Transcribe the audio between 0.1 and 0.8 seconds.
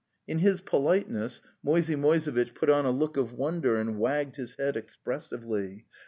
In his